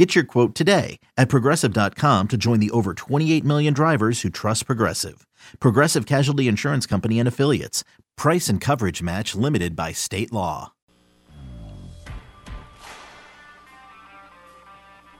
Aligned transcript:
Get 0.00 0.14
your 0.14 0.24
quote 0.24 0.54
today 0.54 0.98
at 1.18 1.28
progressive.com 1.28 2.28
to 2.28 2.38
join 2.38 2.58
the 2.58 2.70
over 2.70 2.94
28 2.94 3.44
million 3.44 3.74
drivers 3.74 4.22
who 4.22 4.30
trust 4.30 4.64
Progressive. 4.64 5.26
Progressive 5.60 6.06
Casualty 6.06 6.48
Insurance 6.48 6.86
Company 6.86 7.18
and 7.18 7.28
Affiliates. 7.28 7.84
Price 8.16 8.48
and 8.48 8.62
coverage 8.62 9.02
match 9.02 9.34
limited 9.34 9.76
by 9.76 9.92
state 9.92 10.32
law. 10.32 10.72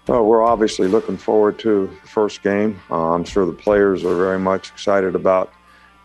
Well, 0.08 0.24
we're 0.24 0.42
obviously 0.42 0.88
looking 0.88 1.18
forward 1.18 1.58
to 1.58 1.94
the 2.02 2.08
first 2.08 2.42
game. 2.42 2.80
Uh, 2.90 3.12
I'm 3.12 3.24
sure 3.24 3.44
the 3.44 3.52
players 3.52 4.02
are 4.02 4.16
very 4.16 4.38
much 4.38 4.70
excited 4.70 5.14
about 5.14 5.52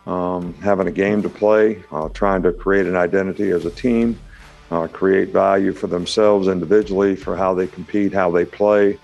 um, 0.06 0.54
having 0.56 0.88
a 0.88 0.92
game 0.92 1.22
to 1.22 1.30
play, 1.30 1.82
uh, 1.94 2.10
trying 2.10 2.44
to 2.44 2.52
create 2.52 2.88
an 2.88 2.98
identity 2.98 3.52
as 3.52 3.64
a 3.64 3.72
team, 3.72 4.20
uh, 4.72 4.88
create 4.88 5.30
value 5.30 5.74
for 5.74 5.88
themselves 5.88 6.48
individually 6.48 7.16
for 7.16 7.36
how 7.36 7.54
they 7.54 7.68
compete, 7.68 8.14
how 8.14 8.32
they 8.32 8.46
play. 8.46 8.98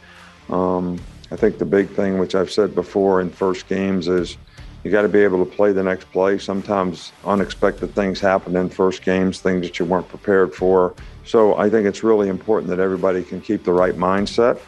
Um, 0.49 0.99
I 1.31 1.35
think 1.35 1.57
the 1.57 1.65
big 1.65 1.89
thing, 1.89 2.17
which 2.17 2.35
I've 2.35 2.51
said 2.51 2.75
before 2.75 3.21
in 3.21 3.29
first 3.29 3.67
games, 3.67 4.07
is 4.07 4.37
you 4.83 4.91
got 4.91 5.03
to 5.03 5.09
be 5.09 5.19
able 5.19 5.43
to 5.45 5.49
play 5.49 5.71
the 5.71 5.83
next 5.83 6.11
play. 6.11 6.37
Sometimes 6.37 7.11
unexpected 7.23 7.93
things 7.93 8.19
happen 8.19 8.55
in 8.55 8.69
first 8.69 9.03
games, 9.03 9.39
things 9.39 9.61
that 9.65 9.79
you 9.79 9.85
weren't 9.85 10.09
prepared 10.09 10.53
for. 10.53 10.95
So 11.23 11.55
I 11.55 11.69
think 11.69 11.87
it's 11.87 12.03
really 12.03 12.29
important 12.29 12.69
that 12.71 12.79
everybody 12.79 13.23
can 13.23 13.41
keep 13.41 13.63
the 13.63 13.73
right 13.73 13.95
mindset. 13.95 14.59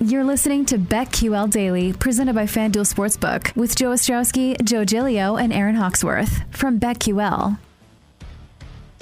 You're 0.00 0.24
listening 0.24 0.66
to 0.66 0.78
BetQL 0.78 1.50
Daily, 1.50 1.92
presented 1.92 2.34
by 2.34 2.44
FanDuel 2.44 2.84
Sportsbook, 2.92 3.56
with 3.56 3.76
Joe 3.76 3.90
Ostrowski, 3.92 4.62
Joe 4.62 4.84
Gilio, 4.84 5.40
and 5.40 5.52
Aaron 5.52 5.76
Hawksworth 5.76 6.42
from 6.50 6.78
BetQL. 6.78 7.58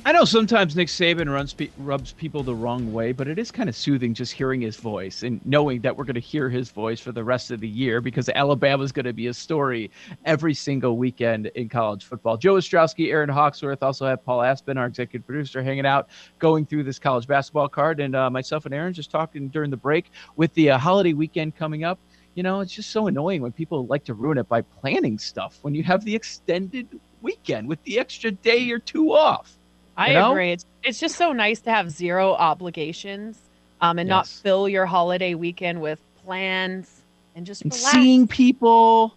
I 0.04 0.10
know 0.10 0.24
sometimes 0.24 0.74
Nick 0.74 0.88
Saban 0.88 1.32
runs 1.32 1.54
rubs 1.78 2.12
people 2.12 2.42
the 2.42 2.56
wrong 2.56 2.92
way, 2.92 3.12
but 3.12 3.28
it 3.28 3.38
is 3.38 3.52
kind 3.52 3.68
of 3.68 3.76
soothing 3.76 4.14
just 4.14 4.32
hearing 4.32 4.60
his 4.60 4.76
voice 4.76 5.22
and 5.22 5.40
knowing 5.46 5.80
that 5.82 5.96
we're 5.96 6.02
going 6.02 6.16
to 6.16 6.20
hear 6.20 6.50
his 6.50 6.70
voice 6.70 6.98
for 6.98 7.12
the 7.12 7.22
rest 7.22 7.52
of 7.52 7.60
the 7.60 7.68
year 7.68 8.00
because 8.00 8.28
Alabama 8.30 8.82
is 8.82 8.90
going 8.90 9.04
to 9.04 9.12
be 9.12 9.28
a 9.28 9.34
story 9.34 9.92
every 10.24 10.54
single 10.54 10.96
weekend 10.96 11.46
in 11.54 11.68
college 11.68 12.04
football. 12.04 12.36
Joe 12.36 12.54
Ostrowski, 12.54 13.12
Aaron 13.12 13.28
Hawksworth, 13.28 13.80
also 13.80 14.04
have 14.04 14.24
Paul 14.24 14.42
Aspen, 14.42 14.76
our 14.76 14.86
executive 14.86 15.24
producer, 15.24 15.62
hanging 15.62 15.86
out, 15.86 16.08
going 16.40 16.66
through 16.66 16.82
this 16.82 16.98
college 16.98 17.28
basketball 17.28 17.68
card, 17.68 18.00
and 18.00 18.16
uh, 18.16 18.28
myself 18.28 18.66
and 18.66 18.74
Aaron 18.74 18.92
just 18.92 19.12
talking 19.12 19.46
during 19.50 19.70
the 19.70 19.76
break 19.76 20.10
with 20.34 20.52
the 20.54 20.70
uh, 20.70 20.78
holiday 20.78 21.12
weekend 21.12 21.54
coming 21.54 21.84
up. 21.84 22.00
You 22.34 22.42
know, 22.42 22.58
it's 22.58 22.72
just 22.72 22.90
so 22.90 23.06
annoying 23.06 23.40
when 23.40 23.52
people 23.52 23.86
like 23.86 24.02
to 24.06 24.14
ruin 24.14 24.38
it 24.38 24.48
by 24.48 24.62
planning 24.62 25.16
stuff 25.16 25.60
when 25.62 25.76
you 25.76 25.84
have 25.84 26.04
the 26.04 26.16
extended 26.16 26.88
weekend 27.20 27.68
with 27.68 27.80
the 27.84 28.00
extra 28.00 28.32
day 28.32 28.68
or 28.72 28.80
two 28.80 29.12
off. 29.12 29.58
I 29.96 30.08
you 30.08 30.14
know? 30.14 30.30
agree. 30.32 30.52
It's 30.52 30.64
it's 30.82 30.98
just 30.98 31.16
so 31.16 31.32
nice 31.32 31.60
to 31.60 31.70
have 31.70 31.90
zero 31.90 32.32
obligations, 32.32 33.38
um, 33.80 33.98
and 33.98 34.08
Yes. 34.08 34.12
not 34.12 34.26
fill 34.26 34.68
your 34.68 34.86
holiday 34.86 35.34
weekend 35.34 35.80
with 35.80 36.00
plans 36.24 37.00
and 37.36 37.44
just 37.46 37.62
And 37.62 37.72
seeing 37.74 38.26
people. 38.28 39.14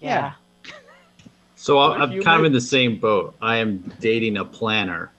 Yeah. 0.00 0.32
So 1.56 1.78
I'm, 1.78 2.00
I'm 2.00 2.12
you 2.12 2.22
kind 2.22 2.38
of 2.40 2.46
in 2.46 2.52
the 2.52 2.60
same 2.60 2.96
boat. 2.96 3.34
I 3.42 3.56
am 3.56 3.78
dating 4.00 4.38
a 4.38 4.46
planner, 4.46 5.10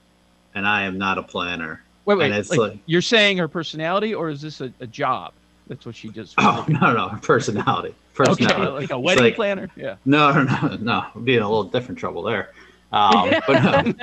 and 0.56 0.66
I 0.68 0.84
am 0.86 0.98
not 0.98 1.20
a 1.20 1.22
planner. 1.22 1.84
Wait, 2.06 2.18
wait. 2.18 2.26
And 2.32 2.34
it's 2.34 2.50
like, 2.50 2.60
like- 2.60 2.80
you're 2.88 3.00
saying 3.04 3.38
her 3.38 3.48
personality, 3.48 4.16
or 4.16 4.32
is 4.32 4.42
this 4.42 4.60
a, 4.60 4.74
a 4.80 4.88
job? 4.88 5.34
That's 5.68 5.86
what 5.86 5.96
she 5.96 6.10
just. 6.10 6.34
Oh 6.40 6.66
no, 6.68 6.94
no, 6.94 7.10
personality, 7.22 7.90
okay, 8.20 8.34
personality. 8.34 8.72
like 8.72 8.90
a 8.90 9.00
wedding 9.00 9.24
like- 9.26 9.36
planner. 9.36 9.70
Yeah. 9.76 9.98
No, 10.06 10.32
no, 10.34 10.44
no, 10.68 10.78
no. 10.78 11.06
We'd 11.14 11.26
be 11.26 11.36
in 11.36 11.44
a 11.44 11.48
little 11.48 11.64
different 11.66 12.00
trouble 12.00 12.24
there. 12.24 12.50
Um, 12.92 13.32
but 13.48 13.64
no. 13.64 13.94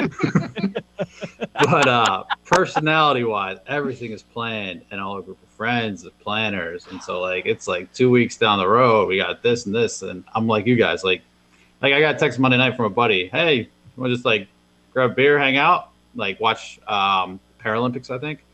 but 1.54 1.88
uh, 1.88 2.24
personality-wise, 2.44 3.58
everything 3.66 4.12
is 4.12 4.22
planned, 4.22 4.82
and 4.90 5.00
all 5.00 5.18
a 5.18 5.22
group 5.22 5.42
of 5.42 5.48
friends, 5.50 6.04
of 6.04 6.18
planners, 6.20 6.86
and 6.90 7.02
so 7.02 7.20
like 7.20 7.46
it's 7.46 7.68
like 7.68 7.92
two 7.92 8.10
weeks 8.10 8.36
down 8.36 8.58
the 8.58 8.68
road, 8.68 9.08
we 9.08 9.16
got 9.16 9.42
this 9.42 9.66
and 9.66 9.74
this, 9.74 10.02
and 10.02 10.24
I'm 10.34 10.46
like 10.46 10.66
you 10.66 10.76
guys, 10.76 11.04
like, 11.04 11.22
like 11.82 11.92
I 11.92 12.00
got 12.00 12.14
a 12.14 12.18
text 12.18 12.38
Monday 12.38 12.56
night 12.56 12.76
from 12.76 12.86
a 12.86 12.90
buddy. 12.90 13.28
Hey, 13.28 13.54
you 13.54 13.66
want 13.96 14.10
to 14.10 14.14
just 14.14 14.24
like 14.24 14.48
grab 14.92 15.10
a 15.10 15.14
beer, 15.14 15.38
hang 15.38 15.56
out, 15.56 15.90
like 16.14 16.40
watch 16.40 16.80
um, 16.88 17.40
Paralympics? 17.62 18.10
I 18.10 18.18
think. 18.18 18.44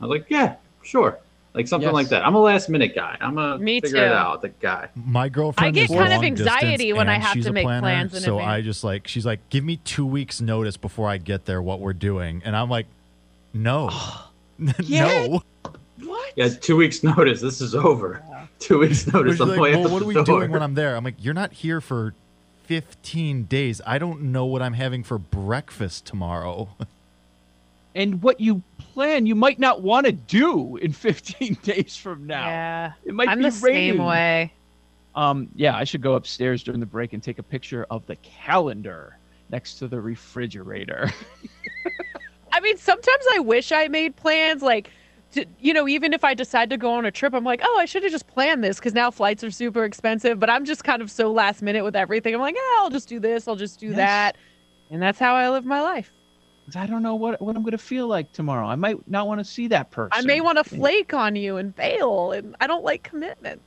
I 0.00 0.06
was 0.06 0.18
like, 0.18 0.26
yeah, 0.28 0.56
sure. 0.82 1.18
Like 1.54 1.68
something 1.68 1.86
Yes. 1.86 1.94
like 1.94 2.08
that. 2.08 2.26
I'm 2.26 2.34
a 2.34 2.40
last 2.40 2.68
minute 2.68 2.96
guy. 2.96 3.16
I'm 3.20 3.38
a 3.38 3.58
Me 3.58 3.80
figure 3.80 4.04
it 4.04 4.12
out 4.12 4.42
the 4.42 4.48
guy. 4.48 4.88
My 4.96 5.28
girlfriend 5.28 5.68
I 5.68 5.70
get 5.70 5.88
is 5.88 5.96
kind 5.96 6.12
of 6.12 6.22
anxiety 6.24 6.92
when 6.92 7.08
I 7.08 7.18
have 7.18 7.40
to 7.40 7.52
make 7.52 7.64
planner, 7.64 7.80
plans 7.80 8.14
in 8.14 8.22
so 8.22 8.40
I 8.40 8.60
just 8.60 8.82
like 8.82 9.06
she's 9.06 9.24
like, 9.24 9.48
give 9.50 9.62
me 9.62 9.76
two 9.84 10.04
weeks 10.04 10.40
notice 10.40 10.76
before 10.76 11.08
I 11.08 11.18
get 11.18 11.44
there. 11.44 11.62
What 11.62 11.78
we're 11.78 11.92
doing, 11.92 12.42
and 12.44 12.56
I'm 12.56 12.68
like, 12.68 12.86
no, 13.52 13.88
no. 14.58 15.42
What? 16.02 16.32
Yeah, 16.34 16.48
two 16.48 16.76
weeks 16.76 17.04
notice. 17.04 17.40
This 17.40 17.60
is 17.60 17.74
over. 17.74 18.20
Two 18.58 18.80
weeks 18.80 19.06
notice. 19.12 19.38
I'm 19.40 19.50
like, 19.50 19.58
well, 19.58 19.88
what 19.90 20.02
are 20.02 20.06
we 20.06 20.14
door. 20.14 20.24
doing 20.24 20.50
when 20.50 20.62
I'm 20.62 20.74
there? 20.74 20.96
I'm 20.96 21.04
like, 21.04 21.14
you're 21.18 21.34
not 21.34 21.52
here 21.52 21.80
for 21.80 22.14
15 22.64 23.44
days. 23.44 23.80
I 23.86 23.98
don't 23.98 24.22
know 24.22 24.44
what 24.44 24.60
I'm 24.60 24.72
having 24.72 25.04
for 25.04 25.18
breakfast 25.18 26.04
tomorrow. 26.04 26.68
And 27.94 28.22
what 28.22 28.40
you 28.40 28.62
plan, 28.78 29.24
you 29.26 29.34
might 29.34 29.58
not 29.58 29.82
want 29.82 30.06
to 30.06 30.12
do 30.12 30.76
in 30.76 30.92
15 30.92 31.54
days 31.62 31.96
from 31.96 32.26
now. 32.26 32.48
Yeah. 32.48 32.92
It 33.04 33.14
might 33.14 33.28
I'm 33.28 33.38
be 33.38 33.48
the 33.50 33.60
raining. 33.62 33.96
same 33.98 34.04
way. 34.04 34.52
Um, 35.14 35.48
yeah, 35.54 35.76
I 35.76 35.84
should 35.84 36.00
go 36.02 36.14
upstairs 36.14 36.64
during 36.64 36.80
the 36.80 36.86
break 36.86 37.12
and 37.12 37.22
take 37.22 37.38
a 37.38 37.42
picture 37.42 37.86
of 37.90 38.04
the 38.06 38.16
calendar 38.16 39.16
next 39.48 39.76
to 39.76 39.86
the 39.86 40.00
refrigerator. 40.00 41.08
I 42.52 42.60
mean, 42.60 42.76
sometimes 42.78 43.24
I 43.32 43.38
wish 43.40 43.70
I 43.72 43.86
made 43.88 44.16
plans. 44.16 44.60
Like, 44.62 44.90
to, 45.32 45.44
you 45.60 45.72
know, 45.72 45.86
even 45.86 46.12
if 46.12 46.24
I 46.24 46.34
decide 46.34 46.70
to 46.70 46.76
go 46.76 46.92
on 46.94 47.04
a 47.04 47.10
trip, 47.12 47.32
I'm 47.32 47.44
like, 47.44 47.60
oh, 47.62 47.78
I 47.78 47.84
should 47.84 48.02
have 48.02 48.10
just 48.12 48.26
planned 48.26 48.64
this 48.64 48.78
because 48.78 48.92
now 48.94 49.10
flights 49.12 49.44
are 49.44 49.50
super 49.52 49.84
expensive. 49.84 50.40
But 50.40 50.50
I'm 50.50 50.64
just 50.64 50.82
kind 50.82 51.00
of 51.02 51.10
so 51.12 51.30
last 51.32 51.62
minute 51.62 51.84
with 51.84 51.94
everything. 51.96 52.34
I'm 52.34 52.40
like, 52.40 52.54
yeah, 52.56 52.78
I'll 52.82 52.90
just 52.90 53.08
do 53.08 53.20
this. 53.20 53.46
I'll 53.46 53.56
just 53.56 53.78
do 53.78 53.88
Yes. 53.88 53.96
that. 53.96 54.36
And 54.90 55.00
that's 55.02 55.18
how 55.18 55.34
I 55.34 55.48
live 55.50 55.64
my 55.64 55.80
life. 55.80 56.12
'Cause 56.66 56.76
I 56.76 56.86
don't 56.86 57.02
know 57.02 57.14
what, 57.14 57.40
what 57.42 57.56
I'm 57.56 57.62
going 57.62 57.72
to 57.72 57.78
feel 57.78 58.06
like 58.08 58.32
tomorrow. 58.32 58.66
I 58.66 58.74
might 58.74 58.96
not 59.08 59.26
want 59.26 59.38
to 59.40 59.44
see 59.44 59.68
that 59.68 59.90
person. 59.90 60.12
I 60.14 60.22
may 60.22 60.40
want 60.40 60.56
to 60.58 60.64
flake 60.64 61.12
on 61.12 61.36
you 61.36 61.58
and 61.58 61.74
bail. 61.76 62.32
And 62.32 62.56
I 62.60 62.66
don't 62.66 62.82
like 62.84 63.02
commitments. 63.02 63.62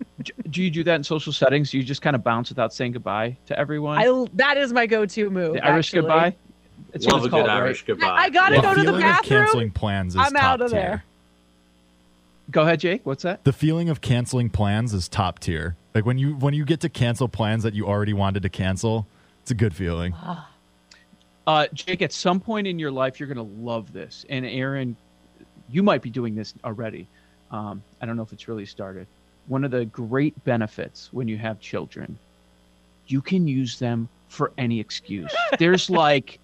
Do- 0.22 0.32
Do 0.50 0.62
you 0.62 0.70
do 0.70 0.82
that 0.84 0.96
in 0.96 1.04
social 1.04 1.32
settings? 1.32 1.70
Do 1.70 1.78
you 1.78 1.84
just 1.84 2.02
kind 2.02 2.16
of 2.16 2.24
bounce 2.24 2.48
without 2.48 2.74
saying 2.74 2.92
goodbye 2.92 3.36
to 3.46 3.58
everyone? 3.58 3.98
I, 3.98 4.26
that 4.34 4.56
is 4.56 4.72
my 4.72 4.86
go 4.86 5.06
to 5.06 5.30
move. 5.30 5.54
the 5.54 5.64
Irish 5.64 5.88
actually. 5.88 6.00
goodbye? 6.02 6.36
It's 6.92 7.06
what 7.06 7.12
Love 7.14 7.20
it's 7.24 7.26
a 7.26 7.30
good 7.30 7.36
called, 7.36 7.48
right? 7.48 7.56
Irish 7.58 7.84
goodbye. 7.84 8.06
I, 8.06 8.16
I 8.24 8.30
gotta 8.30 8.56
the 8.56 8.62
go 8.62 8.74
to 8.74 8.80
the 8.80 8.84
feeling 8.86 8.94
of 8.96 9.00
bathroom. 9.02 9.40
canceling 9.44 9.70
plans 9.70 10.14
is 10.16 10.20
I'm 10.20 10.32
top 10.32 10.42
out 10.42 10.60
of 10.62 10.70
tier. 10.72 10.80
there. 10.80 11.04
Go 12.50 12.62
ahead, 12.62 12.80
Jake. 12.80 13.02
What's 13.06 13.22
that? 13.22 13.44
The 13.44 13.52
feeling 13.52 13.88
of 13.90 14.00
canceling 14.00 14.50
plans 14.50 14.92
is 14.92 15.08
top 15.08 15.38
tier. 15.38 15.76
Like 15.94 16.04
when 16.04 16.18
you 16.18 16.34
when 16.34 16.52
you 16.54 16.64
get 16.64 16.80
to 16.80 16.88
cancel 16.88 17.28
plans 17.28 17.62
that 17.62 17.74
you 17.74 17.86
already 17.86 18.12
wanted 18.12 18.42
to 18.42 18.48
cancel, 18.48 19.06
it's 19.42 19.50
a 19.52 19.54
good 19.54 19.74
feeling. 19.74 20.14
Ah. 20.16 20.48
Uh, 21.50 21.66
Jake, 21.74 22.00
at 22.00 22.12
some 22.12 22.38
point 22.38 22.68
in 22.68 22.78
your 22.78 22.92
life, 22.92 23.18
you're 23.18 23.26
going 23.26 23.36
to 23.36 23.60
love 23.60 23.92
this. 23.92 24.24
And 24.28 24.46
Aaron, 24.46 24.96
you 25.68 25.82
might 25.82 26.00
be 26.00 26.08
doing 26.08 26.36
this 26.36 26.54
already. 26.64 27.08
Um, 27.50 27.82
I 28.00 28.06
don't 28.06 28.16
know 28.16 28.22
if 28.22 28.32
it's 28.32 28.46
really 28.46 28.66
started. 28.66 29.08
One 29.48 29.64
of 29.64 29.72
the 29.72 29.84
great 29.86 30.44
benefits 30.44 31.08
when 31.12 31.26
you 31.26 31.36
have 31.38 31.58
children, 31.58 32.16
you 33.08 33.20
can 33.20 33.48
use 33.48 33.80
them 33.80 34.08
for 34.28 34.52
any 34.58 34.78
excuse. 34.78 35.34
There's 35.58 35.90
like, 35.90 36.38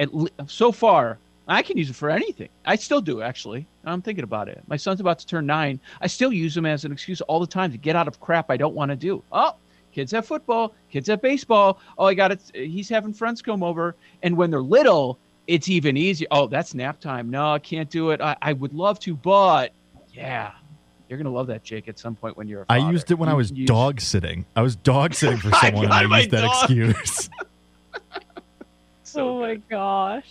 at 0.00 0.12
le- 0.12 0.30
so 0.48 0.72
far, 0.72 1.18
I 1.46 1.62
can 1.62 1.78
use 1.78 1.88
it 1.88 1.94
for 1.94 2.10
anything. 2.10 2.48
I 2.66 2.74
still 2.74 3.00
do, 3.00 3.22
actually. 3.22 3.68
I'm 3.84 4.02
thinking 4.02 4.24
about 4.24 4.48
it. 4.48 4.60
My 4.66 4.76
son's 4.76 4.98
about 4.98 5.20
to 5.20 5.28
turn 5.28 5.46
nine. 5.46 5.78
I 6.00 6.08
still 6.08 6.32
use 6.32 6.56
them 6.56 6.66
as 6.66 6.84
an 6.84 6.90
excuse 6.90 7.20
all 7.20 7.38
the 7.38 7.46
time 7.46 7.70
to 7.70 7.78
get 7.78 7.94
out 7.94 8.08
of 8.08 8.18
crap 8.18 8.50
I 8.50 8.56
don't 8.56 8.74
want 8.74 8.90
to 8.90 8.96
do. 8.96 9.22
Oh, 9.30 9.54
kids 9.92 10.12
have 10.12 10.26
football, 10.26 10.74
kids 10.90 11.08
have 11.08 11.20
baseball. 11.22 11.80
Oh, 11.98 12.04
I 12.06 12.14
got 12.14 12.32
it. 12.32 12.40
He's 12.54 12.88
having 12.88 13.12
friends 13.12 13.42
come 13.42 13.62
over. 13.62 13.96
And 14.22 14.36
when 14.36 14.50
they're 14.50 14.60
little, 14.60 15.18
it's 15.46 15.68
even 15.68 15.96
easier. 15.96 16.28
Oh, 16.30 16.46
that's 16.46 16.74
nap 16.74 17.00
time. 17.00 17.30
No, 17.30 17.52
I 17.52 17.58
can't 17.58 17.90
do 17.90 18.10
it. 18.10 18.20
I, 18.20 18.36
I 18.40 18.52
would 18.52 18.72
love 18.74 19.00
to, 19.00 19.14
but 19.16 19.72
yeah, 20.12 20.52
you're 21.08 21.18
gonna 21.18 21.30
love 21.30 21.48
that, 21.48 21.64
Jake, 21.64 21.88
at 21.88 21.98
some 21.98 22.14
point 22.14 22.36
when 22.36 22.46
you're. 22.46 22.62
a 22.62 22.66
I. 22.68 22.76
I 22.78 22.90
used 22.90 23.10
it 23.10 23.14
when 23.14 23.28
I 23.28 23.34
was 23.34 23.48
can 23.48 23.56
use- 23.56 23.66
dog 23.68 24.00
sitting. 24.00 24.46
I 24.54 24.62
was 24.62 24.76
dog 24.76 25.14
sitting 25.14 25.38
for 25.38 25.54
I 25.54 25.60
someone 25.70 25.84
and 25.86 25.94
I 25.94 26.06
my 26.06 26.18
used 26.18 26.30
that 26.30 26.42
dog. 26.42 26.62
excuse. 26.70 27.30
oh 29.16 29.40
my 29.40 29.56
gosh. 29.56 30.28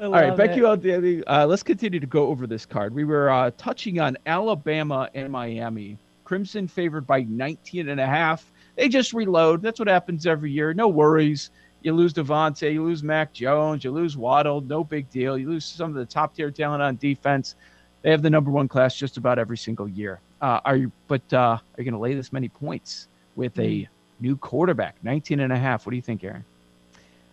I 0.00 0.04
All 0.04 0.10
right, 0.12 0.28
love 0.28 0.36
Becky 0.38 0.60
it. 0.60 1.24
L. 1.26 1.42
Uh, 1.42 1.46
let's 1.46 1.64
continue 1.64 1.98
to 1.98 2.06
go 2.06 2.28
over 2.28 2.46
this 2.46 2.64
card. 2.64 2.94
We 2.94 3.04
were 3.04 3.30
uh, 3.30 3.50
touching 3.58 3.98
on 3.98 4.16
Alabama 4.26 5.10
and 5.14 5.30
Miami. 5.30 5.98
Crimson 6.28 6.68
favored 6.68 7.06
by 7.06 7.22
19 7.22 7.88
and 7.88 7.98
a 7.98 8.06
half. 8.06 8.52
They 8.76 8.90
just 8.90 9.14
reload. 9.14 9.62
That's 9.62 9.78
what 9.78 9.88
happens 9.88 10.26
every 10.26 10.52
year. 10.52 10.74
No 10.74 10.86
worries. 10.86 11.50
You 11.80 11.94
lose 11.94 12.12
DeVonta, 12.12 12.70
you 12.70 12.84
lose 12.84 13.02
Mac 13.02 13.32
Jones, 13.32 13.82
you 13.82 13.90
lose 13.92 14.14
Waddle, 14.14 14.60
no 14.60 14.84
big 14.84 15.08
deal. 15.08 15.38
You 15.38 15.48
lose 15.48 15.64
some 15.64 15.88
of 15.88 15.96
the 15.96 16.04
top 16.04 16.34
tier 16.34 16.50
talent 16.50 16.82
on 16.82 16.96
defense. 16.96 17.54
They 18.02 18.10
have 18.10 18.20
the 18.20 18.28
number 18.28 18.50
one 18.50 18.68
class 18.68 18.94
just 18.94 19.16
about 19.16 19.38
every 19.38 19.56
single 19.56 19.88
year. 19.88 20.20
Uh, 20.42 20.60
are 20.66 20.76
you? 20.76 20.92
But 21.06 21.22
uh, 21.32 21.38
are 21.38 21.60
you 21.78 21.84
going 21.84 21.94
to 21.94 21.98
lay 21.98 22.12
this 22.14 22.30
many 22.30 22.50
points 22.50 23.08
with 23.34 23.58
a 23.58 23.88
new 24.20 24.36
quarterback, 24.36 24.96
19 25.02 25.40
and 25.40 25.50
a 25.50 25.58
half? 25.58 25.86
What 25.86 25.90
do 25.92 25.96
you 25.96 26.02
think, 26.02 26.24
Aaron? 26.24 26.44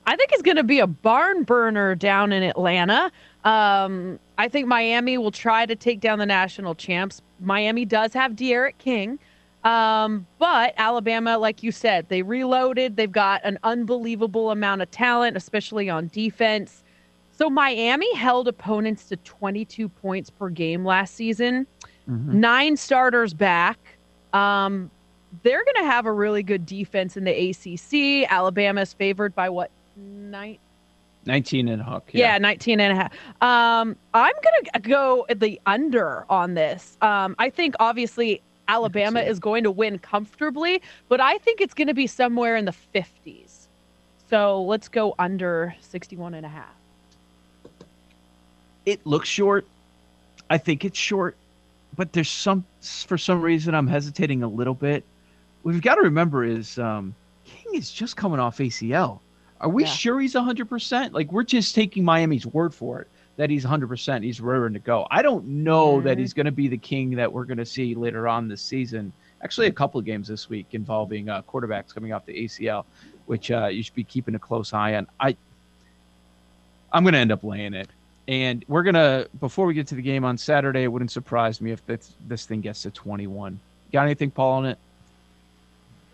I 0.06 0.16
think 0.16 0.32
it's 0.34 0.42
going 0.42 0.58
to 0.58 0.64
be 0.64 0.80
a 0.80 0.88
barn 0.88 1.44
burner 1.44 1.96
down 1.96 2.32
in 2.32 2.44
Atlanta. 2.44 3.12
Um, 3.44 4.20
I 4.38 4.48
think 4.48 4.68
Miami 4.68 5.18
will 5.18 5.32
try 5.32 5.66
to 5.66 5.76
take 5.76 6.00
down 6.00 6.20
the 6.20 6.26
national 6.26 6.76
champs. 6.76 7.22
Miami 7.40 7.86
does 7.86 8.14
have 8.14 8.36
D'Eriq 8.36 8.78
King. 8.78 9.20
Um, 9.64 10.28
but 10.38 10.76
Alabama, 10.78 11.40
like 11.40 11.64
you 11.64 11.72
said, 11.72 12.08
they 12.10 12.22
reloaded. 12.22 12.98
They've 12.98 13.12
got 13.12 13.42
an 13.44 13.58
unbelievable 13.64 14.52
amount 14.52 14.84
of 14.84 14.92
talent, 14.92 15.36
especially 15.36 15.90
on 15.90 16.08
defense. 16.10 16.84
So 17.32 17.50
Miami 17.50 18.14
held 18.16 18.48
opponents 18.48 19.06
to 19.06 19.18
22 19.18 19.90
points 19.90 20.30
per 20.30 20.50
game 20.50 20.86
last 20.86 21.16
season. 21.16 21.66
Mm-hmm. 22.10 22.40
Nine 22.40 22.78
starters 22.78 23.34
back. 23.34 23.80
Um, 24.34 24.92
they're 25.44 25.66
going 25.66 25.86
to 25.86 25.92
have 25.92 26.06
a 26.06 26.14
really 26.14 26.44
good 26.44 26.66
defense 26.66 27.18
in 27.18 27.24
the 27.24 27.50
ACC. 27.50 28.32
Alabama's 28.32 28.94
favored 28.94 29.34
by 29.34 29.50
what? 29.50 29.72
Nine, 29.96 30.58
19 31.26 31.68
and 31.68 31.82
a 31.82 31.86
half. 31.86 32.04
Yeah. 32.12 32.34
yeah, 32.34 32.38
19 32.38 32.80
and 32.80 32.94
a 32.94 32.96
half. 32.96 33.12
Um, 33.42 33.96
I'm 34.14 34.34
going 34.34 34.72
to 34.74 34.80
go 34.80 35.26
the 35.34 35.60
under 35.66 36.26
on 36.30 36.54
this. 36.54 36.98
Um, 37.02 37.36
I 37.40 37.50
think 37.50 37.76
obviously 37.80 38.42
Alabama 38.68 39.22
is 39.22 39.40
going 39.40 39.64
to 39.64 39.72
win 39.72 40.00
comfortably, 40.00 40.82
but 41.10 41.22
I 41.22 41.38
think 41.40 41.62
it's 41.62 41.74
going 41.74 41.88
to 41.88 41.94
be 41.94 42.08
somewhere 42.08 42.56
in 42.56 42.66
the 42.66 42.76
50s. 42.94 43.68
So 44.30 44.64
let's 44.64 44.88
go 44.88 45.16
under 45.20 45.76
61 45.82 46.34
and 46.34 46.46
a 46.46 46.50
half. 46.50 46.74
It 48.86 49.06
looks 49.06 49.30
short. 49.30 49.66
I 50.50 50.58
think 50.58 50.86
it's 50.86 50.98
short, 50.98 51.36
but 51.96 52.14
there's 52.14 52.30
some, 52.30 52.66
for 53.08 53.18
some 53.18 53.42
reason, 53.42 53.74
I'm 53.74 53.88
hesitating 53.88 54.44
a 54.44 54.48
little 54.48 54.76
bit. 54.76 55.04
What 55.64 55.74
we've 55.74 55.82
got 55.82 55.96
to 55.96 56.02
remember 56.02 56.44
is 56.44 56.78
um, 56.78 57.16
King 57.46 57.76
is 57.76 57.92
just 57.92 58.16
coming 58.16 58.40
off 58.40 58.60
ACL. 58.60 59.20
Are 59.62 59.70
we 59.70 59.84
yeah. 59.84 59.90
sure 59.90 60.20
he's 60.20 60.34
100%? 60.34 61.14
Like, 61.14 61.32
we're 61.32 61.44
just 61.44 61.76
taking 61.76 62.04
Miami's 62.04 62.46
word 62.46 62.74
for 62.74 63.02
it 63.02 63.08
that 63.38 63.50
he's 63.50 63.66
100%. 63.66 64.24
He's 64.24 64.40
raring 64.40 64.74
to 64.74 64.80
go. 64.80 65.08
I 65.12 65.22
don't 65.22 65.46
know 65.46 65.96
mm-hmm. 65.96 66.08
that 66.08 66.18
he's 66.18 66.34
going 66.34 66.46
to 66.46 66.52
be 66.52 66.68
the 66.68 66.78
king 66.78 67.12
that 67.12 67.32
we're 67.32 67.46
going 67.46 67.58
to 67.58 67.66
see 67.66 67.96
later 67.96 68.28
on 68.28 68.48
this 68.48 68.62
season. 68.62 69.12
Actually, 69.44 69.68
a 69.68 69.72
couple 69.72 70.00
of 70.00 70.06
games 70.06 70.28
this 70.28 70.50
week 70.50 70.68
involving 70.72 71.30
uh, 71.30 71.42
quarterbacks 71.44 71.94
coming 71.94 72.14
off 72.14 72.26
the 72.26 72.46
ACL, 72.46 72.86
which 73.26 73.52
uh, 73.52 73.68
you 73.68 73.84
should 73.84 73.96
be 73.96 74.04
keeping 74.04 74.36
a 74.36 74.40
close 74.40 74.74
eye 74.74 74.96
on. 74.96 75.08
I, 75.20 75.36
I'm 76.92 77.04
going 77.04 77.14
to 77.14 77.20
end 77.20 77.32
up 77.32 77.44
laying 77.44 77.74
it. 77.74 77.90
And 78.28 78.66
we're 78.68 78.84
going 78.84 78.96
to, 78.96 79.30
before 79.40 79.68
we 79.68 79.74
get 79.74 79.88
to 79.88 79.96
the 79.96 80.02
game 80.02 80.24
on 80.24 80.38
Saturday, 80.38 80.84
it 80.84 80.88
wouldn't 80.88 81.12
surprise 81.12 81.62
me 81.62 81.72
if 81.72 81.86
this, 81.86 82.14
this 82.28 82.46
thing 82.46 82.62
gets 82.62 82.82
to 82.84 82.92
21. 82.92 83.60
Got 83.92 84.04
anything, 84.04 84.32
Paul, 84.32 84.54
on 84.54 84.66
it? 84.66 84.78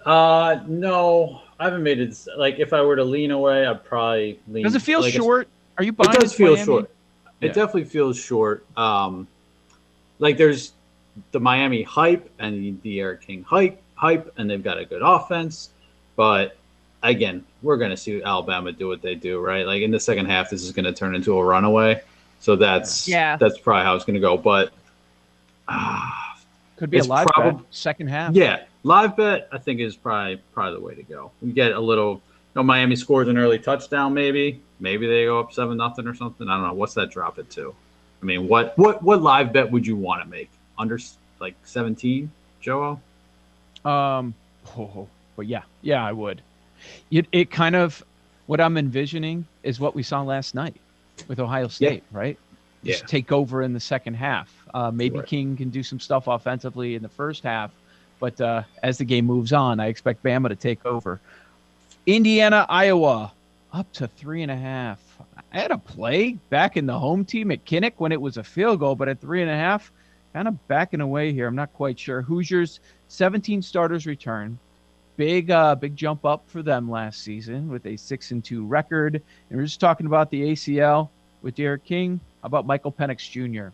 Uh, 0.06 0.60
no, 0.68 1.42
I 1.62 1.66
haven't 1.66 1.84
made 1.84 2.00
it. 2.00 2.18
Like, 2.36 2.58
if 2.58 2.74
I 2.74 2.82
were 2.82 2.96
to 2.96 3.04
lean 3.04 3.30
away, 3.30 3.68
I'd 3.68 3.86
probably 3.86 4.40
lean. 4.48 4.64
Does 4.64 4.74
it 4.74 4.82
feel 4.82 5.02
like 5.02 5.14
short? 5.14 5.48
Are 5.78 5.84
you 5.84 5.94
buying? 5.94 6.16
It 6.16 6.20
does 6.20 6.34
feel 6.34 6.54
Miami? 6.54 6.66
short. 6.66 6.90
It 7.40 7.50
definitely 7.50 7.86
feels 7.86 8.18
short. 8.18 8.66
Um, 8.76 9.28
like 10.18 10.38
there's 10.38 10.74
the 11.32 11.40
Miami 11.40 11.84
hype 11.84 12.28
and 12.40 12.82
the 12.82 13.00
Eric 13.00 13.22
King 13.22 13.44
hype, 13.44 13.80
hype, 13.94 14.34
and 14.38 14.50
they've 14.50 14.64
got 14.64 14.80
a 14.80 14.86
good 14.86 15.04
offense. 15.04 15.70
But 16.16 16.58
again, 17.04 17.46
we're 17.62 17.78
going 17.78 17.92
to 17.92 17.98
see 17.98 18.24
Alabama 18.24 18.72
do 18.72 18.88
what 18.88 19.04
they 19.04 19.14
do, 19.14 19.40
right? 19.40 19.66
Like 19.68 19.84
in 19.84 19.92
the 19.92 20.00
second 20.00 20.26
half, 20.26 20.50
this 20.50 20.64
is 20.64 20.72
going 20.72 20.86
to 20.86 20.94
turn 20.94 21.14
into 21.14 21.38
a 21.38 21.46
runaway. 21.46 22.02
So 22.40 22.56
that's 22.56 23.08
yeah, 23.08 23.38
that's 23.38 23.60
probably 23.60 23.84
how 23.84 23.96
it's 23.96 24.06
going 24.06 24.16
to 24.16 24.20
go. 24.20 24.36
But 24.36 24.72
uh, 25.68 26.10
could 26.78 26.90
be 26.90 26.98
a 26.98 27.04
live 27.04 27.28
bet 27.38 27.56
second 27.70 28.08
half. 28.08 28.34
Yeah, 28.34 28.64
live 28.84 29.16
bet 29.16 29.48
I 29.52 29.58
think 29.58 29.80
is 29.80 29.96
probably 29.96 30.42
probably 30.54 30.80
the 30.80 30.86
way 30.86 30.96
to 30.96 31.04
go. 31.04 31.32
We 31.42 31.52
get 31.52 31.72
a 31.72 31.80
little 31.80 32.22
know, 32.56 32.64
Miami 32.64 32.96
scores 32.96 33.28
an 33.28 33.38
early 33.38 33.60
touchdown, 33.60 34.14
maybe. 34.14 34.62
Maybe 34.80 35.08
they 35.08 35.26
go 35.26 35.40
up 35.40 35.54
seven 35.54 35.78
nothing 35.78 36.08
or 36.08 36.16
something. 36.16 36.48
I 36.50 36.56
don't 36.58 36.68
know. 36.68 36.74
What's 36.74 36.94
that 36.96 37.12
drop 37.12 37.40
it 37.40 37.50
to? 37.52 37.74
I 38.22 38.26
mean, 38.26 38.48
what 38.48 38.78
what 38.78 39.02
what 39.02 39.22
live 39.22 39.54
bet 39.54 39.72
would 39.72 39.86
you 39.86 39.96
want 39.96 40.24
to 40.24 40.30
make? 40.30 40.50
Under 40.78 41.00
like 41.40 41.56
seventeen, 41.64 42.32
Joe? 42.60 43.00
Um, 43.86 44.34
oh, 44.78 45.08
but 45.36 45.48
yeah, 45.48 45.64
yeah, 45.82 46.06
I 46.06 46.12
would. 46.12 46.42
It 47.10 47.28
it 47.32 47.52
kind 47.52 47.76
of 47.76 48.04
what 48.48 48.60
I'm 48.60 48.78
envisioning 48.78 49.46
is 49.64 49.80
what 49.80 49.96
we 49.96 50.04
saw 50.04 50.22
last 50.24 50.56
night 50.56 50.76
with 51.28 51.40
Ohio 51.40 51.68
State, 51.68 52.04
yeah. 52.12 52.18
right? 52.18 52.38
Just 52.84 53.04
yeah. 53.04 53.08
take 53.08 53.32
over 53.32 53.62
in 53.62 53.74
the 53.74 53.80
second 53.80 54.16
half. 54.16 54.52
Uh, 54.74 54.90
maybe 54.90 55.20
right. 55.20 55.28
King 55.28 55.56
can 55.56 55.70
do 55.70 55.84
some 55.84 56.00
stuff 56.00 56.28
offensively 56.28 56.96
in 56.96 57.04
the 57.04 57.10
first 57.10 57.44
half, 57.44 57.72
but 58.22 58.40
uh, 58.40 58.62
as 58.84 59.00
the 59.00 59.04
game 59.04 59.26
moves 59.26 59.52
on, 59.52 59.82
I 59.82 59.88
expect 59.88 60.24
Bama 60.24 60.48
to 60.48 60.56
take 60.56 60.86
over. 60.86 61.20
Indiana, 62.06 62.66
Iowa, 62.70 63.34
up 63.74 63.92
to 63.94 64.08
three 64.08 64.44
and 64.44 64.52
a 64.52 64.56
half. 64.56 65.00
I 65.52 65.60
had 65.60 65.72
a 65.72 65.78
play 65.78 66.34
back 66.50 66.78
in 66.78 66.86
the 66.86 66.98
home 66.98 67.26
team 67.26 67.52
at 67.52 67.66
Kinnick 67.66 67.94
when 67.98 68.12
it 68.12 68.22
was 68.22 68.38
a 68.38 68.44
field 68.44 68.80
goal, 68.80 68.96
but 68.96 69.10
at 69.10 69.20
three 69.20 69.42
and 69.42 69.52
a 69.52 69.56
half, 69.56 69.92
kind 70.34 70.48
of 70.48 70.68
backing 70.68 71.02
away 71.02 71.34
here. 71.34 71.48
I'm 71.48 71.56
not 71.56 71.74
quite 71.74 72.00
sure. 72.00 72.22
Hoosiers, 72.22 72.80
17 73.10 73.62
starters 73.62 74.06
return. 74.06 74.58
Big, 75.18 75.52
uh, 75.52 75.76
big 75.76 75.96
jump 75.96 76.24
up 76.24 76.44
for 76.48 76.62
them 76.62 76.90
last 76.90 77.24
season 77.24 77.70
with 77.70 77.86
a 77.88 77.98
six 77.98 78.32
and 78.32 78.44
two 78.44 78.66
record. 78.66 79.16
And 79.50 79.60
we're 79.60 79.66
just 79.66 79.80
talking 79.80 80.06
about 80.06 80.30
the 80.30 80.42
ACL 80.52 81.10
with 81.42 81.56
D'Eriq 81.56 81.84
King. 81.84 82.20
How 82.42 82.48
about 82.48 82.68
Michael 82.68 82.92
Penix 82.92 83.30
Jr.? 83.30 83.74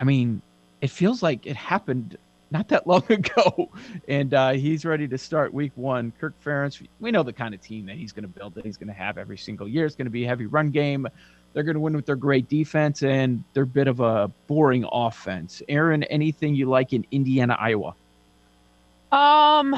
I 0.00 0.04
mean, 0.04 0.42
it 0.80 0.90
feels 0.90 1.22
like 1.22 1.46
it 1.46 1.56
happened 1.56 2.18
not 2.52 2.68
that 2.68 2.86
long 2.86 3.02
ago, 3.08 3.70
and 4.06 4.32
uh, 4.34 4.52
he's 4.52 4.84
ready 4.84 5.08
to 5.08 5.18
start 5.18 5.52
week 5.52 5.72
one. 5.74 6.12
Kirk 6.20 6.34
Ferentz, 6.44 6.86
we 7.00 7.10
know 7.10 7.22
the 7.22 7.32
kind 7.32 7.54
of 7.54 7.60
team 7.60 7.86
that 7.86 7.96
he's 7.96 8.12
going 8.12 8.22
to 8.22 8.28
build 8.28 8.54
that 8.54 8.64
he's 8.64 8.76
going 8.76 8.88
to 8.88 8.94
have 8.94 9.18
every 9.18 9.38
single 9.38 9.66
year. 9.66 9.86
It's 9.86 9.96
going 9.96 10.06
to 10.06 10.10
be 10.10 10.24
a 10.24 10.28
heavy 10.28 10.46
run 10.46 10.70
game. 10.70 11.08
They're 11.52 11.62
going 11.62 11.74
to 11.74 11.80
win 11.80 11.94
with 11.94 12.06
their 12.06 12.16
great 12.16 12.48
defense 12.48 13.02
and 13.02 13.42
their 13.52 13.66
bit 13.66 13.88
of 13.88 14.00
a 14.00 14.30
boring 14.46 14.86
offense. 14.90 15.62
Aaron, 15.68 16.02
anything 16.04 16.54
you 16.54 16.66
like 16.66 16.92
in 16.92 17.04
Indiana, 17.10 17.56
Iowa? 17.58 17.94
Um, 19.10 19.76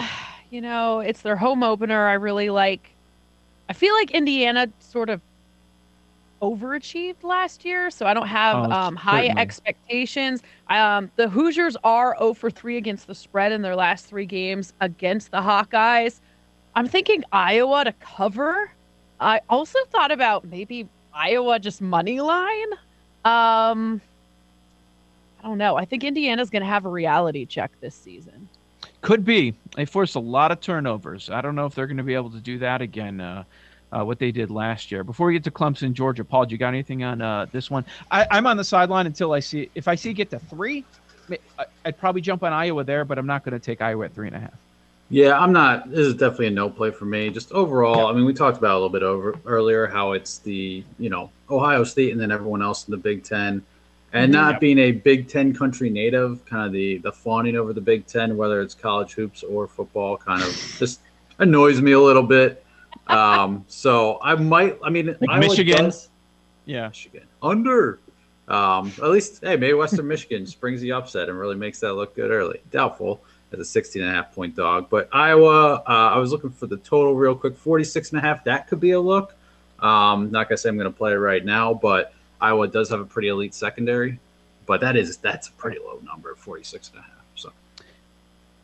you 0.50 0.60
know, 0.60 1.00
it's 1.00 1.22
their 1.22 1.36
home 1.36 1.62
opener. 1.62 2.06
I 2.06 2.14
really 2.14 2.50
like. 2.50 2.90
I 3.68 3.72
feel 3.72 3.94
like 3.94 4.10
Indiana 4.12 4.68
sort 4.78 5.08
of 5.10 5.20
overachieved 6.42 7.22
last 7.22 7.64
year, 7.64 7.90
so 7.90 8.06
I 8.06 8.14
don't 8.14 8.26
have 8.26 8.56
oh, 8.56 8.72
um, 8.72 8.96
high 8.96 9.28
expectations. 9.36 10.42
Um, 10.68 11.10
the 11.16 11.28
Hoosiers 11.28 11.76
are 11.84 12.16
0 12.18 12.34
for 12.34 12.50
3 12.50 12.76
against 12.76 13.06
the 13.06 13.14
spread 13.14 13.52
in 13.52 13.62
their 13.62 13.76
last 13.76 14.06
three 14.06 14.26
games 14.26 14.72
against 14.80 15.30
the 15.30 15.40
Hawkeyes. 15.40 16.20
I'm 16.74 16.88
thinking 16.88 17.24
Iowa 17.32 17.84
to 17.84 17.92
cover. 18.00 18.70
I 19.20 19.40
also 19.48 19.78
thought 19.90 20.10
about 20.10 20.44
maybe 20.44 20.88
Iowa 21.12 21.58
just 21.58 21.80
money 21.80 22.20
line. 22.20 22.72
Um, 23.24 24.00
I 25.42 25.48
don't 25.48 25.58
know. 25.58 25.76
I 25.76 25.84
think 25.84 26.04
Indiana's 26.04 26.50
going 26.50 26.62
to 26.62 26.68
have 26.68 26.84
a 26.84 26.88
reality 26.88 27.46
check 27.46 27.70
this 27.80 27.94
season. 27.94 28.48
Could 29.02 29.24
be. 29.24 29.54
They 29.76 29.84
forced 29.84 30.16
a 30.16 30.20
lot 30.20 30.50
of 30.50 30.60
turnovers. 30.60 31.30
I 31.30 31.40
don't 31.40 31.54
know 31.54 31.66
if 31.66 31.74
they're 31.74 31.86
going 31.86 31.98
to 31.98 32.02
be 32.02 32.14
able 32.14 32.30
to 32.30 32.40
do 32.40 32.58
that 32.58 32.80
again. 32.80 33.20
Uh, 33.20 33.44
uh, 33.94 34.04
what 34.04 34.18
they 34.18 34.32
did 34.32 34.50
last 34.50 34.90
year. 34.90 35.04
Before 35.04 35.26
we 35.28 35.32
get 35.34 35.44
to 35.44 35.50
Clemson, 35.50 35.92
Georgia, 35.92 36.24
Paul, 36.24 36.46
do 36.46 36.52
you 36.52 36.58
got 36.58 36.68
anything 36.68 37.04
on 37.04 37.22
uh, 37.22 37.46
this 37.52 37.70
one? 37.70 37.84
I, 38.10 38.26
am 38.30 38.46
on 38.46 38.56
the 38.56 38.64
sideline 38.64 39.06
until 39.06 39.32
I 39.32 39.40
see 39.40 39.70
if 39.74 39.88
I 39.88 39.94
see 39.94 40.10
it 40.10 40.14
get 40.14 40.30
to 40.30 40.38
three. 40.38 40.84
I'd 41.86 41.96
probably 41.96 42.20
jump 42.20 42.42
on 42.42 42.52
Iowa 42.52 42.84
there, 42.84 43.04
but 43.04 43.18
I'm 43.18 43.26
not 43.26 43.44
going 43.44 43.58
to 43.58 43.64
take 43.64 43.80
Iowa 43.80 44.06
at 44.06 44.14
three 44.14 44.26
and 44.26 44.36
a 44.36 44.40
half. 44.40 44.54
Yeah, 45.10 45.38
I'm 45.38 45.52
not. 45.52 45.90
This 45.90 46.00
is 46.00 46.14
definitely 46.14 46.48
a 46.48 46.50
no 46.50 46.68
play 46.68 46.90
for 46.90 47.04
me. 47.04 47.30
Just 47.30 47.52
overall, 47.52 47.96
yeah. 47.96 48.04
I 48.06 48.12
mean, 48.12 48.24
we 48.24 48.34
talked 48.34 48.58
about 48.58 48.72
a 48.72 48.74
little 48.74 48.88
bit 48.88 49.02
over 49.02 49.38
earlier 49.44 49.86
how 49.86 50.12
it's 50.12 50.38
the 50.38 50.82
you 50.98 51.10
know 51.10 51.30
Ohio 51.50 51.84
State 51.84 52.12
and 52.12 52.20
then 52.20 52.30
everyone 52.30 52.62
else 52.62 52.86
in 52.86 52.90
the 52.90 52.96
Big 52.96 53.22
Ten, 53.22 53.62
and 54.12 54.32
mm-hmm. 54.32 54.42
not 54.42 54.60
being 54.60 54.78
a 54.78 54.92
Big 54.92 55.28
Ten 55.28 55.54
country 55.54 55.90
native, 55.90 56.44
kind 56.46 56.66
of 56.66 56.72
the 56.72 56.98
the 56.98 57.12
fawning 57.12 57.56
over 57.56 57.72
the 57.72 57.80
Big 57.80 58.06
Ten, 58.06 58.36
whether 58.36 58.60
it's 58.60 58.74
college 58.74 59.12
hoops 59.12 59.42
or 59.42 59.68
football, 59.68 60.16
kind 60.16 60.42
of 60.42 60.76
just 60.78 61.00
annoys 61.38 61.80
me 61.80 61.92
a 61.92 62.00
little 62.00 62.22
bit. 62.22 62.63
Um, 63.06 63.64
so 63.68 64.18
I 64.22 64.34
might. 64.34 64.78
I 64.82 64.90
mean, 64.90 65.16
like 65.20 65.40
Michigan. 65.40 65.92
Yeah, 66.66 66.88
Michigan 66.88 67.26
under. 67.42 67.98
Um, 68.46 68.92
at 69.02 69.10
least, 69.10 69.40
hey, 69.42 69.56
maybe 69.56 69.72
Western 69.72 70.06
Michigan 70.14 70.46
springs 70.46 70.80
the 70.80 70.92
upset 70.92 71.28
and 71.28 71.38
really 71.38 71.56
makes 71.56 71.80
that 71.80 71.94
look 71.94 72.14
good 72.14 72.30
early. 72.30 72.60
Doubtful 72.70 73.22
as 73.52 73.60
a 73.60 73.64
16 73.64 74.02
and 74.02 74.10
a 74.10 74.14
half 74.14 74.34
point 74.34 74.54
dog. 74.54 74.88
But 74.90 75.08
Iowa, 75.12 75.76
uh, 75.76 75.82
I 75.86 76.18
was 76.18 76.30
looking 76.30 76.50
for 76.50 76.66
the 76.66 76.76
total 76.78 77.14
real 77.14 77.34
quick 77.34 77.56
46 77.56 78.10
and 78.10 78.18
a 78.18 78.22
half. 78.22 78.44
That 78.44 78.68
could 78.68 78.80
be 78.80 78.92
a 78.92 79.00
look. 79.00 79.34
Um, 79.80 80.30
not 80.30 80.48
gonna 80.48 80.58
say 80.58 80.68
I'm 80.68 80.76
gonna 80.76 80.90
play 80.90 81.12
it 81.12 81.16
right 81.16 81.44
now, 81.44 81.74
but 81.74 82.14
Iowa 82.40 82.68
does 82.68 82.88
have 82.90 83.00
a 83.00 83.04
pretty 83.04 83.28
elite 83.28 83.54
secondary. 83.54 84.18
But 84.66 84.80
that 84.80 84.96
is 84.96 85.16
that's 85.18 85.48
a 85.48 85.52
pretty 85.52 85.78
low 85.78 86.00
number, 86.04 86.34
46 86.34 86.90
and 86.90 86.98
a 87.00 87.02
half. 87.02 87.13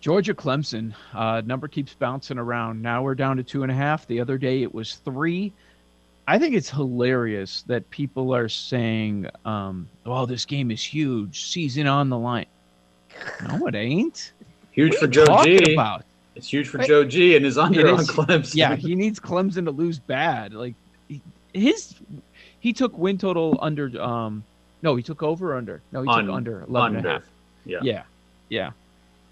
Georgia 0.01 0.35
Clemson 0.35 0.95
uh, 1.13 1.43
number 1.45 1.69
keeps 1.69 1.93
bouncing 1.95 2.39
around. 2.39 2.81
Now 2.81 3.03
we're 3.03 3.15
down 3.15 3.37
to 3.37 3.43
two 3.43 3.63
and 3.63 3.71
a 3.71 3.75
half. 3.75 4.07
The 4.07 4.21
other 4.21 4.39
day 4.39 4.63
it 4.63 4.75
was 4.75 4.95
three. 4.97 5.53
I 6.27 6.39
think 6.39 6.55
it's 6.55 6.71
hilarious 6.71 7.63
that 7.67 7.89
people 7.91 8.35
are 8.35 8.49
saying, 8.49 9.27
um, 9.45 9.89
"Well, 10.07 10.27
this 10.27 10.45
game 10.45 10.71
is 10.71 10.83
huge, 10.83 11.45
season 11.45 11.87
on 11.87 12.09
the 12.09 12.19
line." 12.19 12.47
No, 13.49 13.67
it 13.67 13.75
ain't. 13.75 14.33
Huge 14.73 14.93
What 14.93 14.99
for 15.01 15.05
are 15.07 15.09
you 15.09 15.57
Joe 15.59 15.65
G. 15.67 15.73
About? 15.75 16.05
It's 16.37 16.49
huge 16.51 16.69
for 16.69 16.79
Right. 16.79 16.89
Joe 16.89 17.05
G 17.05 17.37
and 17.37 17.45
his 17.45 17.59
under 17.59 17.81
It 17.81 17.93
on 17.93 18.05
Clemson. 18.05 18.55
Yeah, 18.55 18.77
he 18.77 18.95
needs 18.95 19.19
Clemson 19.19 19.65
to 19.65 19.73
lose 19.73 19.99
bad. 19.99 20.55
Like 20.55 20.75
he- 21.09 21.21
his, 21.53 21.95
he 22.61 22.73
took 22.73 22.97
win 22.97 23.19
total 23.19 23.59
under. 23.61 24.01
Um, 24.01 24.45
no, 24.83 24.95
he 24.97 25.03
took 25.03 25.23
over 25.23 25.57
under. 25.57 25.83
No, 25.93 26.03
he 26.03 26.09
Un- 26.09 26.27
took 26.27 26.35
under 26.35 26.65
11 26.69 26.97
and 26.99 27.07
a 27.07 27.11
half. 27.11 27.23
Yeah. 27.67 27.81
Yeah, 27.83 28.03
yeah. 28.49 28.71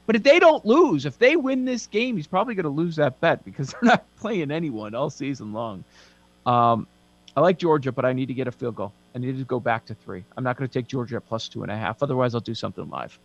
But 0.09 0.17
if 0.17 0.23
they 0.23 0.38
don't 0.38 0.65
lose, 0.65 1.05
if 1.05 1.19
they 1.19 1.37
win 1.37 1.67
this 1.67 1.87
game, 1.87 2.17
he's 2.17 2.27
probably 2.27 2.55
going 2.55 2.65
to 2.65 2.71
lose 2.71 2.97
that 2.97 3.21
bet 3.21 3.45
because 3.45 3.69
they're 3.73 3.83
not 3.83 4.07
playing 4.17 4.50
anyone 4.50 4.95
all 4.95 5.11
season 5.11 5.53
long. 5.53 5.85
Um, 6.47 6.87
I 7.37 7.41
like 7.41 7.59
Georgia, 7.59 7.93
but 7.93 8.07
I 8.07 8.15
need 8.15 8.25
to 8.29 8.35
get 8.35 8.49
a 8.49 8.50
field 8.53 8.77
goal. 8.77 8.91
I 9.15 9.19
need 9.19 9.37
to 9.37 9.45
go 9.45 9.61
back 9.61 9.85
to 9.85 9.95
three. 9.95 10.25
I'm 10.35 10.43
not 10.43 10.57
going 10.57 10.67
to 10.67 10.73
take 10.73 10.87
Georgia 10.87 11.17
at 11.17 11.29
plus 11.29 11.47
two 11.47 11.62
and 11.62 11.71
a 11.71 11.77
half. 11.77 12.03
Otherwise, 12.03 12.35
I'll 12.35 12.41
do 12.41 12.55
something 12.55 12.88
live. 12.88 13.19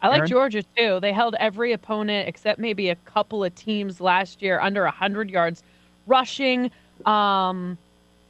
I 0.00 0.08
like 0.08 0.20
Aaron? 0.20 0.30
Georgia 0.30 0.62
too. 0.74 1.00
They 1.00 1.12
held 1.12 1.34
every 1.38 1.72
opponent 1.72 2.30
except 2.30 2.58
maybe 2.58 2.88
a 2.88 2.96
couple 2.96 3.44
of 3.44 3.54
teams 3.54 4.00
last 4.00 4.40
year 4.40 4.58
under 4.58 4.84
100 4.84 5.28
yards 5.28 5.62
rushing. 6.06 6.70
Um, 7.04 7.76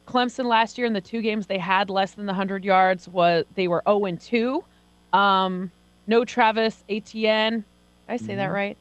Clemson 0.09 0.43
last 0.43 0.77
year 0.77 0.87
in 0.87 0.93
the 0.93 0.99
two 0.99 1.21
games 1.21 1.47
they 1.47 1.57
had 1.57 1.89
less 1.89 2.15
than 2.15 2.25
the 2.25 2.33
100 2.33 2.65
yards 2.65 3.07
was 3.07 3.45
they 3.55 3.69
were 3.69 3.81
0 3.87 4.03
and 4.07 4.19
2. 4.19 4.61
Um, 5.13 5.71
no 6.07 6.25
Travis 6.25 6.83
Etienne. 6.89 7.63
I 8.09 8.17
say 8.17 8.35
that 8.35 8.49
Mhm. 8.49 8.53
right? 8.53 8.77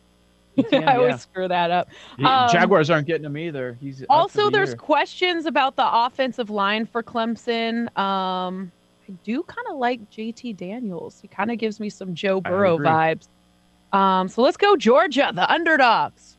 Etienne, 0.59 0.85
I 0.89 0.97
always 0.97 1.11
yeah. 1.13 1.17
screw 1.17 1.49
that 1.49 1.71
up. 1.71 1.89
Um, 2.23 2.49
Jaguars 2.51 2.91
aren't 2.91 3.07
getting 3.07 3.25
him 3.25 3.37
either. 3.37 3.77
He's 3.81 4.05
Also, 4.11 4.45
the 4.47 4.51
there's 4.51 4.71
year. 4.71 4.77
questions 4.77 5.47
about 5.47 5.77
the 5.77 5.87
offensive 5.87 6.51
line 6.51 6.85
for 6.87 7.03
Clemson. 7.03 7.85
Um, 7.97 8.71
I 9.09 9.13
do 9.25 9.43
kind 9.45 9.67
of 9.71 9.77
like 9.77 10.11
JT 10.11 10.57
Daniels. 10.57 11.19
He 11.21 11.29
kind 11.29 11.51
of 11.51 11.59
gives 11.59 11.81
me 11.81 11.89
some 11.91 12.15
Joe 12.15 12.41
Burrow 12.41 12.79
vibes. 12.79 13.29
Um, 13.93 14.29
so 14.29 14.43
let's 14.43 14.57
go 14.57 14.77
Georgia, 14.77 15.33
the 15.35 15.51
underdogs. 15.51 16.37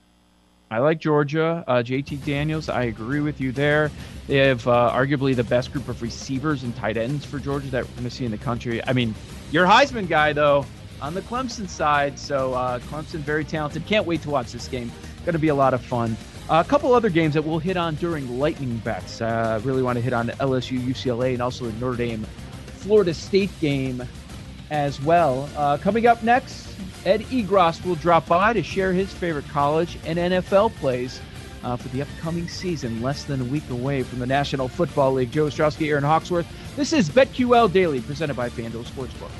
I 0.71 0.79
like 0.79 0.99
Georgia. 0.99 1.63
Uh, 1.67 1.83
JT 1.83 2.25
Daniels, 2.25 2.67
I 2.69 2.83
agree 2.85 3.19
with 3.19 3.39
you 3.39 3.51
there. 3.51 3.91
They 4.27 4.37
have 4.37 4.67
uh, 4.67 4.91
arguably 4.91 5.35
the 5.35 5.43
best 5.43 5.71
group 5.71 5.87
of 5.87 6.01
receivers 6.01 6.63
and 6.63 6.75
tight 6.75 6.97
ends 6.97 7.25
for 7.25 7.37
Georgia 7.37 7.67
that 7.71 7.83
we're 7.83 7.91
going 7.91 8.03
to 8.05 8.09
see 8.09 8.25
in 8.25 8.31
the 8.31 8.37
country. 8.39 8.83
I 8.87 8.93
mean, 8.93 9.13
your 9.53 9.67
Heisman 9.67 10.07
guy, 10.09 10.33
though, 10.33 10.65
on 10.99 11.13
the 11.13 11.21
Clemson 11.21 11.69
side. 11.69 12.17
So 12.17 12.55
uh, 12.55 12.79
Clemson, 12.79 13.19
very 13.19 13.45
talented. 13.45 13.85
Can't 13.85 14.07
wait 14.07 14.21
to 14.23 14.29
watch 14.31 14.51
this 14.51 14.67
game. 14.67 14.91
Going 15.25 15.33
to 15.33 15.39
be 15.39 15.49
a 15.49 15.55
lot 15.55 15.73
of 15.73 15.81
fun. 15.85 16.17
a 16.49 16.63
couple 16.63 16.93
other 16.93 17.09
games 17.09 17.35
that 17.35 17.43
we'll 17.43 17.59
hit 17.59 17.77
on 17.77 17.95
during 17.95 18.39
lightning 18.39 18.77
bets. 18.77 19.21
Uh, 19.21 19.61
really 19.63 19.83
want 19.83 19.97
to 19.97 20.01
hit 20.01 20.11
on 20.11 20.29
LSU, 20.29 20.79
UCLA, 20.79 21.33
and 21.33 21.41
also 21.41 21.65
the 21.65 21.73
Notre 21.73 21.95
Dame, 21.95 22.25
Florida 22.65 23.13
State 23.13 23.51
game 23.61 24.03
as 24.71 24.99
well. 25.01 25.47
Uh, 25.55 25.77
coming 25.77 26.07
up 26.07 26.23
next, 26.23 26.75
Ed 27.05 27.21
Egros 27.25 27.85
will 27.85 27.95
drop 27.95 28.27
by 28.27 28.53
to 28.53 28.63
share 28.63 28.91
his 28.91 29.13
favorite 29.13 29.47
college 29.49 29.99
and 30.05 30.17
NFL 30.17 30.73
plays 30.75 31.21
uh, 31.63 31.75
for 31.75 31.87
the 31.89 32.01
upcoming 32.01 32.47
season, 32.47 33.01
less 33.01 33.23
than 33.23 33.41
a 33.41 33.45
week 33.45 33.69
away 33.69 34.03
from 34.03 34.19
the 34.19 34.25
National 34.25 34.67
Football 34.67 35.13
League. 35.13 35.31
Joe 35.31 35.45
Ostrowski, 35.45 35.89
Aaron 35.89 36.03
Hawksworth. 36.03 36.47
This 36.75 36.93
is 36.93 37.09
BetQL 37.09 37.71
Daily, 37.71 38.01
presented 38.01 38.35
by 38.35 38.49
FanDuel 38.49 38.85
Sportsbook. 38.85 39.31